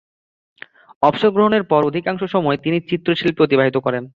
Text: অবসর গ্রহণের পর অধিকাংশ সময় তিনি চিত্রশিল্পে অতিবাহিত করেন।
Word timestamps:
অবসর 1.03 1.29
গ্রহণের 1.31 1.63
পর 1.63 1.81
অধিকাংশ 1.85 2.21
সময় 2.31 2.57
তিনি 2.57 2.77
চিত্রশিল্পে 2.89 3.43
অতিবাহিত 3.43 3.77
করেন। 3.77 4.03